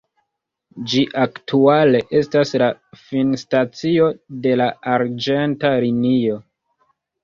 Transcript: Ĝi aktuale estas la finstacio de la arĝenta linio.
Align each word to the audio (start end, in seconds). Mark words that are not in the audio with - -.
Ĝi 0.93 1.03
aktuale 1.25 2.01
estas 2.21 2.55
la 2.63 2.71
finstacio 3.03 4.11
de 4.49 4.59
la 4.65 4.73
arĝenta 4.99 5.79
linio. 5.89 6.45